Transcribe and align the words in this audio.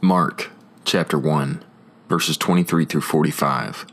Mark 0.00 0.52
chapter 0.84 1.18
1, 1.18 1.64
verses 2.08 2.36
23 2.36 2.84
through 2.84 3.00
45. 3.00 3.84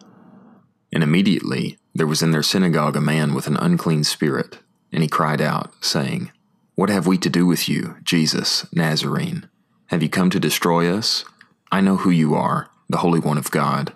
And 0.93 1.01
immediately 1.01 1.79
there 1.95 2.05
was 2.05 2.21
in 2.21 2.29
their 2.29 2.43
synagogue 2.43 2.95
a 2.95 3.01
man 3.01 3.33
with 3.33 3.47
an 3.47 3.57
unclean 3.57 4.03
spirit, 4.03 4.59
and 4.91 5.01
he 5.01 5.09
cried 5.09 5.41
out, 5.41 5.73
saying, 5.83 6.31
What 6.75 6.89
have 6.89 7.07
we 7.07 7.17
to 7.17 7.29
do 7.29 7.47
with 7.47 7.67
you, 7.67 7.95
Jesus, 8.03 8.67
Nazarene? 8.71 9.49
Have 9.87 10.03
you 10.03 10.09
come 10.09 10.29
to 10.29 10.39
destroy 10.39 10.87
us? 10.95 11.25
I 11.71 11.81
know 11.81 11.97
who 11.97 12.11
you 12.11 12.35
are, 12.35 12.69
the 12.87 12.97
Holy 12.97 13.19
One 13.19 13.39
of 13.39 13.49
God. 13.49 13.93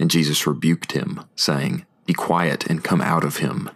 And 0.00 0.10
Jesus 0.10 0.46
rebuked 0.46 0.92
him, 0.92 1.24
saying, 1.36 1.84
Be 2.06 2.14
quiet 2.14 2.64
and 2.68 2.82
come 2.82 3.02
out 3.02 3.22
of 3.22 3.36
him. 3.36 3.68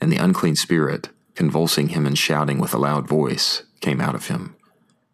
And 0.00 0.12
the 0.12 0.22
unclean 0.22 0.54
spirit, 0.54 1.08
convulsing 1.34 1.88
him 1.88 2.06
and 2.06 2.16
shouting 2.16 2.60
with 2.60 2.72
a 2.72 2.78
loud 2.78 3.08
voice, 3.08 3.64
came 3.80 4.00
out 4.00 4.14
of 4.14 4.28
him. 4.28 4.54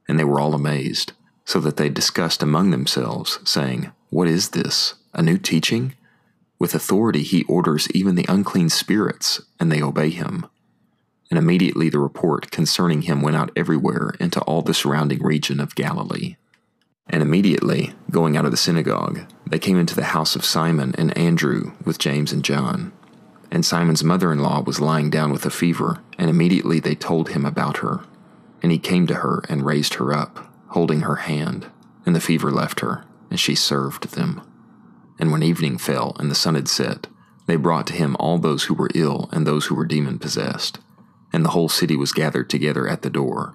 And 0.06 0.18
they 0.18 0.24
were 0.24 0.38
all 0.38 0.54
amazed, 0.54 1.12
so 1.46 1.60
that 1.60 1.76
they 1.78 1.88
discussed 1.88 2.42
among 2.42 2.70
themselves, 2.70 3.38
saying, 3.44 3.92
What 4.10 4.28
is 4.28 4.50
this? 4.50 4.94
A 5.14 5.22
new 5.22 5.38
teaching? 5.38 5.94
With 6.58 6.74
authority 6.74 7.22
he 7.22 7.44
orders 7.44 7.90
even 7.92 8.16
the 8.16 8.26
unclean 8.28 8.68
spirits, 8.68 9.40
and 9.58 9.70
they 9.70 9.80
obey 9.80 10.10
him. 10.10 10.46
And 11.30 11.38
immediately 11.38 11.88
the 11.88 11.98
report 11.98 12.50
concerning 12.50 13.02
him 13.02 13.22
went 13.22 13.36
out 13.36 13.50
everywhere 13.56 14.12
into 14.20 14.40
all 14.42 14.62
the 14.62 14.74
surrounding 14.74 15.22
region 15.22 15.60
of 15.60 15.74
Galilee. 15.74 16.36
And 17.08 17.22
immediately, 17.22 17.92
going 18.10 18.36
out 18.36 18.44
of 18.44 18.50
the 18.50 18.56
synagogue, 18.56 19.20
they 19.46 19.58
came 19.58 19.78
into 19.78 19.94
the 19.94 20.04
house 20.04 20.34
of 20.34 20.44
Simon 20.44 20.94
and 20.98 21.16
Andrew 21.16 21.72
with 21.84 21.98
James 21.98 22.32
and 22.32 22.44
John. 22.44 22.92
And 23.50 23.64
Simon's 23.64 24.02
mother 24.02 24.32
in 24.32 24.40
law 24.40 24.60
was 24.62 24.80
lying 24.80 25.08
down 25.08 25.30
with 25.30 25.46
a 25.46 25.50
fever, 25.50 26.00
and 26.18 26.28
immediately 26.28 26.80
they 26.80 26.96
told 26.96 27.28
him 27.28 27.44
about 27.44 27.78
her. 27.78 28.00
And 28.60 28.72
he 28.72 28.78
came 28.78 29.06
to 29.06 29.14
her 29.16 29.44
and 29.48 29.64
raised 29.64 29.94
her 29.94 30.12
up, 30.12 30.52
holding 30.76 31.00
her 31.00 31.16
hand, 31.16 31.64
and 32.04 32.14
the 32.14 32.20
fever 32.20 32.50
left 32.50 32.80
her, 32.80 33.02
and 33.30 33.40
she 33.40 33.54
served 33.54 34.10
them. 34.10 34.42
And 35.18 35.32
when 35.32 35.42
evening 35.42 35.78
fell 35.78 36.14
and 36.18 36.30
the 36.30 36.34
sun 36.34 36.54
had 36.54 36.68
set, 36.68 37.06
they 37.46 37.56
brought 37.56 37.86
to 37.86 37.94
him 37.94 38.14
all 38.20 38.36
those 38.36 38.64
who 38.64 38.74
were 38.74 38.90
ill 38.94 39.30
and 39.32 39.46
those 39.46 39.64
who 39.64 39.74
were 39.74 39.86
demon 39.86 40.18
possessed. 40.18 40.78
And 41.32 41.42
the 41.42 41.54
whole 41.56 41.70
city 41.70 41.96
was 41.96 42.12
gathered 42.12 42.50
together 42.50 42.86
at 42.86 43.00
the 43.00 43.08
door. 43.08 43.54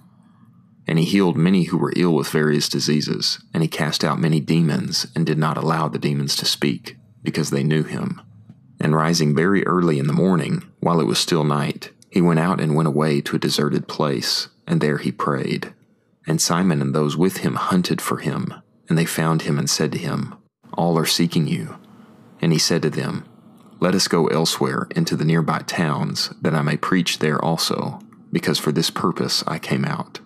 And 0.87 0.97
he 0.97 1.05
healed 1.05 1.37
many 1.37 1.65
who 1.65 1.77
were 1.77 1.93
ill 1.95 2.15
with 2.15 2.27
various 2.29 2.67
diseases, 2.67 3.37
and 3.53 3.61
he 3.61 3.69
cast 3.69 4.03
out 4.03 4.19
many 4.19 4.39
demons, 4.39 5.05
and 5.15 5.23
did 5.23 5.37
not 5.37 5.57
allow 5.57 5.87
the 5.87 5.99
demons 5.99 6.35
to 6.37 6.45
speak, 6.45 6.97
because 7.21 7.51
they 7.51 7.63
knew 7.63 7.83
him. 7.83 8.19
And 8.79 8.95
rising 8.95 9.35
very 9.35 9.63
early 9.67 9.99
in 9.99 10.07
the 10.07 10.21
morning, 10.25 10.63
while 10.79 10.99
it 10.99 11.05
was 11.05 11.19
still 11.19 11.43
night, 11.43 11.91
he 12.09 12.19
went 12.19 12.39
out 12.39 12.59
and 12.59 12.73
went 12.73 12.87
away 12.87 13.21
to 13.21 13.35
a 13.35 13.39
deserted 13.39 13.87
place, 13.87 14.47
and 14.65 14.81
there 14.81 14.97
he 14.97 15.11
prayed. 15.11 15.71
And 16.27 16.41
Simon 16.41 16.81
and 16.81 16.93
those 16.93 17.17
with 17.17 17.37
him 17.37 17.55
hunted 17.55 18.01
for 18.01 18.17
him, 18.17 18.53
and 18.87 18.97
they 18.97 19.05
found 19.05 19.43
him 19.43 19.57
and 19.57 19.69
said 19.69 19.91
to 19.93 19.97
him, 19.97 20.35
All 20.73 20.97
are 20.97 21.05
seeking 21.05 21.47
you. 21.47 21.77
And 22.41 22.51
he 22.51 22.59
said 22.59 22.81
to 22.83 22.89
them, 22.89 23.25
Let 23.79 23.95
us 23.95 24.07
go 24.07 24.27
elsewhere 24.27 24.87
into 24.95 25.15
the 25.15 25.25
nearby 25.25 25.59
towns, 25.59 26.29
that 26.41 26.53
I 26.53 26.61
may 26.61 26.77
preach 26.77 27.19
there 27.19 27.43
also, 27.43 27.99
because 28.31 28.59
for 28.59 28.71
this 28.71 28.89
purpose 28.89 29.43
I 29.47 29.59
came 29.59 29.85
out. 29.85 30.19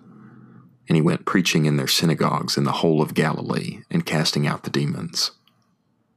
And 0.88 0.96
he 0.96 1.02
went 1.02 1.26
preaching 1.26 1.64
in 1.66 1.76
their 1.76 1.88
synagogues 1.88 2.56
in 2.56 2.64
the 2.64 2.72
whole 2.72 3.02
of 3.02 3.14
Galilee, 3.14 3.80
and 3.90 4.06
casting 4.06 4.46
out 4.46 4.64
the 4.64 4.70
demons. 4.70 5.32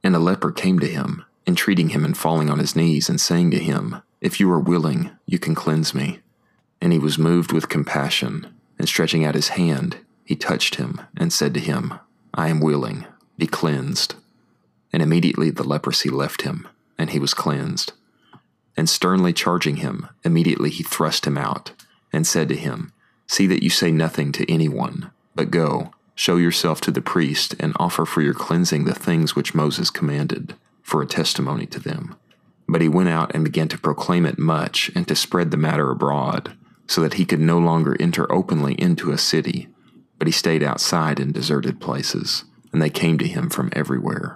And 0.04 0.14
a 0.14 0.18
leper 0.18 0.52
came 0.52 0.78
to 0.78 0.86
him, 0.86 1.24
entreating 1.46 1.90
him 1.90 2.04
and 2.04 2.16
falling 2.16 2.50
on 2.50 2.58
his 2.58 2.76
knees, 2.76 3.08
and 3.08 3.20
saying 3.20 3.50
to 3.52 3.58
him, 3.58 4.02
If 4.20 4.40
you 4.40 4.50
are 4.52 4.60
willing, 4.60 5.10
you 5.26 5.38
can 5.38 5.54
cleanse 5.54 5.94
me. 5.94 6.20
And 6.80 6.92
he 6.92 6.98
was 6.98 7.18
moved 7.18 7.52
with 7.52 7.68
compassion, 7.68 8.54
and 8.80 8.88
stretching 8.88 9.26
out 9.26 9.34
his 9.34 9.48
hand, 9.48 9.98
he 10.24 10.34
touched 10.34 10.76
him, 10.76 11.02
and 11.14 11.34
said 11.34 11.52
to 11.52 11.60
him, 11.60 11.92
I 12.32 12.48
am 12.48 12.60
willing, 12.60 13.04
be 13.36 13.46
cleansed. 13.46 14.14
And 14.90 15.02
immediately 15.02 15.50
the 15.50 15.68
leprosy 15.68 16.08
left 16.08 16.42
him, 16.42 16.66
and 16.96 17.10
he 17.10 17.18
was 17.18 17.34
cleansed. 17.34 17.92
And 18.78 18.88
sternly 18.88 19.34
charging 19.34 19.76
him, 19.76 20.08
immediately 20.24 20.70
he 20.70 20.82
thrust 20.82 21.26
him 21.26 21.36
out, 21.36 21.72
and 22.10 22.26
said 22.26 22.48
to 22.48 22.56
him, 22.56 22.94
See 23.26 23.46
that 23.48 23.62
you 23.62 23.68
say 23.68 23.90
nothing 23.90 24.32
to 24.32 24.50
anyone, 24.50 25.10
but 25.34 25.50
go, 25.50 25.92
show 26.14 26.38
yourself 26.38 26.80
to 26.80 26.90
the 26.90 27.02
priest, 27.02 27.54
and 27.60 27.76
offer 27.78 28.06
for 28.06 28.22
your 28.22 28.32
cleansing 28.32 28.86
the 28.86 28.94
things 28.94 29.36
which 29.36 29.54
Moses 29.54 29.90
commanded, 29.90 30.54
for 30.80 31.02
a 31.02 31.06
testimony 31.06 31.66
to 31.66 31.80
them. 31.80 32.16
But 32.66 32.80
he 32.80 32.88
went 32.88 33.10
out 33.10 33.34
and 33.34 33.44
began 33.44 33.68
to 33.68 33.78
proclaim 33.78 34.24
it 34.24 34.38
much, 34.38 34.90
and 34.94 35.06
to 35.06 35.14
spread 35.14 35.50
the 35.50 35.58
matter 35.58 35.90
abroad, 35.90 36.56
so 36.90 37.02
that 37.02 37.14
he 37.14 37.24
could 37.24 37.38
no 37.38 37.56
longer 37.56 37.96
enter 38.00 38.30
openly 38.32 38.74
into 38.74 39.12
a 39.12 39.16
city, 39.16 39.68
but 40.18 40.26
he 40.26 40.32
stayed 40.32 40.60
outside 40.60 41.20
in 41.20 41.30
deserted 41.30 41.80
places, 41.80 42.42
and 42.72 42.82
they 42.82 42.90
came 42.90 43.16
to 43.16 43.28
him 43.28 43.48
from 43.48 43.70
everywhere. 43.74 44.34